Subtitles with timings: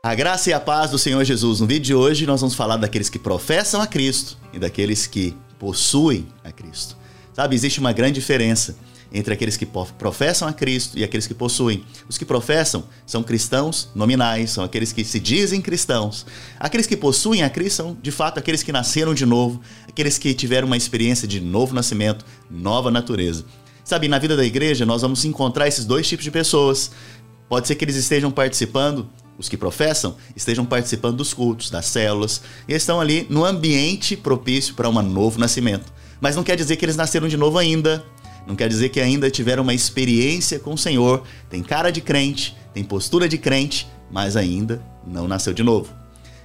[0.00, 1.58] A graça e a paz do Senhor Jesus.
[1.58, 5.34] No vídeo de hoje nós vamos falar daqueles que professam a Cristo e daqueles que
[5.58, 6.96] possuem a Cristo.
[7.32, 8.76] Sabe, existe uma grande diferença
[9.12, 11.84] entre aqueles que professam a Cristo e aqueles que possuem.
[12.08, 16.24] Os que professam são cristãos nominais, são aqueles que se dizem cristãos.
[16.60, 20.32] Aqueles que possuem a Cristo são, de fato, aqueles que nasceram de novo, aqueles que
[20.32, 23.44] tiveram uma experiência de novo nascimento, nova natureza.
[23.82, 26.92] Sabe, na vida da igreja nós vamos encontrar esses dois tipos de pessoas.
[27.48, 32.42] Pode ser que eles estejam participando os que professam estejam participando dos cultos, das células,
[32.66, 35.92] e estão ali no ambiente propício para um novo nascimento.
[36.20, 38.04] Mas não quer dizer que eles nasceram de novo ainda.
[38.46, 41.22] Não quer dizer que ainda tiveram uma experiência com o Senhor.
[41.48, 45.94] Tem cara de crente, tem postura de crente, mas ainda não nasceu de novo.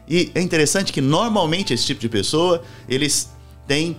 [0.07, 3.29] E é interessante que normalmente esse tipo de pessoa, eles
[3.65, 3.97] têm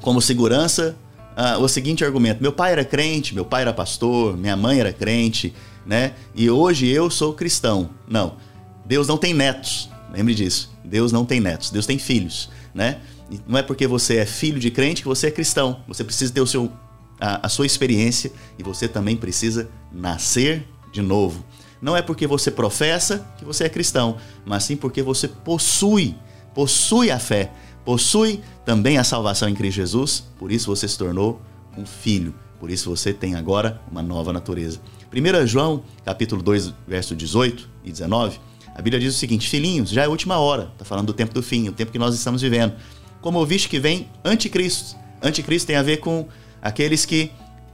[0.00, 0.94] como segurança
[1.36, 4.92] uh, o seguinte argumento: meu pai era crente, meu pai era pastor, minha mãe era
[4.92, 5.54] crente,
[5.86, 6.14] né?
[6.34, 7.90] E hoje eu sou cristão.
[8.08, 8.36] Não.
[8.84, 9.88] Deus não tem netos.
[10.12, 10.70] Lembre disso.
[10.84, 11.70] Deus não tem netos.
[11.70, 13.00] Deus tem filhos, né?
[13.46, 15.82] Não é porque você é filho de crente que você é cristão.
[15.88, 16.70] Você precisa ter o seu,
[17.18, 21.44] a, a sua experiência e você também precisa nascer de novo.
[21.80, 26.14] Não é porque você professa que você é cristão, mas sim porque você possui,
[26.54, 27.50] possui a fé,
[27.84, 30.24] possui também a salvação em Cristo Jesus.
[30.38, 31.40] Por isso você se tornou
[31.76, 32.34] um filho.
[32.58, 34.80] Por isso você tem agora uma nova natureza.
[35.12, 38.40] 1 João, capítulo 2, verso 18 e 19,
[38.74, 40.70] a Bíblia diz o seguinte: Filhinhos, já é a última hora.
[40.72, 42.74] Está falando do tempo do fim, o tempo que nós estamos vivendo.
[43.20, 44.96] Como ouviste que vem anticristo.
[45.22, 46.26] Anticristo tem a ver com
[46.60, 47.30] aqueles que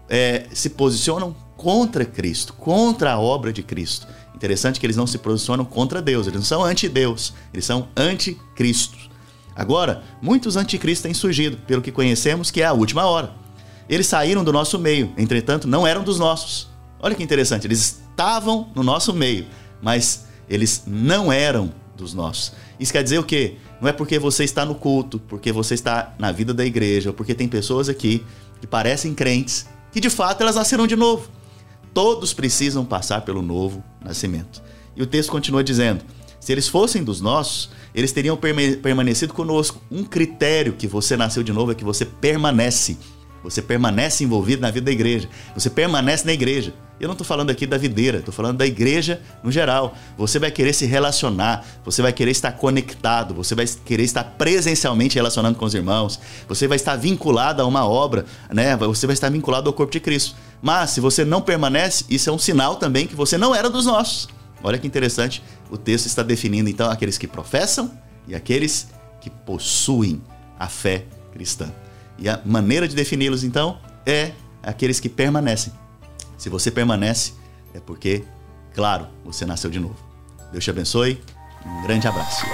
[0.08, 4.06] é, se posicionam contra Cristo, contra a obra de Cristo.
[4.34, 9.09] Interessante que eles não se posicionam contra Deus, eles não são anti-Deus, eles são anticristo.
[9.54, 13.32] Agora, muitos anticristos têm surgido, pelo que conhecemos que é a última hora.
[13.88, 16.68] Eles saíram do nosso meio, entretanto, não eram dos nossos.
[17.00, 19.46] Olha que interessante, eles estavam no nosso meio,
[19.82, 22.52] mas eles não eram dos nossos.
[22.78, 23.56] Isso quer dizer o quê?
[23.80, 27.34] Não é porque você está no culto, porque você está na vida da igreja, porque
[27.34, 28.24] tem pessoas aqui
[28.60, 31.28] que parecem crentes, que de fato elas nasceram de novo.
[31.92, 34.62] Todos precisam passar pelo novo nascimento.
[34.94, 36.04] E o texto continua dizendo:
[36.40, 38.36] se eles fossem dos nossos, eles teriam
[38.82, 39.80] permanecido conosco.
[39.90, 42.96] Um critério que você nasceu de novo é que você permanece.
[43.44, 45.28] Você permanece envolvido na vida da igreja.
[45.54, 46.74] Você permanece na igreja.
[46.98, 49.94] Eu não estou falando aqui da videira, estou falando da igreja no geral.
[50.18, 55.14] Você vai querer se relacionar, você vai querer estar conectado, você vai querer estar presencialmente
[55.14, 58.76] relacionando com os irmãos, você vai estar vinculado a uma obra, né?
[58.76, 60.36] Você vai estar vinculado ao corpo de Cristo.
[60.60, 63.86] Mas se você não permanece, isso é um sinal também que você não era dos
[63.86, 64.28] nossos.
[64.62, 67.90] Olha que interessante, o texto está definindo então aqueles que professam
[68.26, 68.88] e aqueles
[69.20, 70.22] que possuem
[70.58, 71.72] a fé cristã.
[72.18, 74.32] E a maneira de defini-los então é
[74.62, 75.72] aqueles que permanecem.
[76.36, 77.32] Se você permanece,
[77.74, 78.24] é porque,
[78.74, 79.96] claro, você nasceu de novo.
[80.52, 81.22] Deus te abençoe.
[81.64, 82.44] Um grande abraço.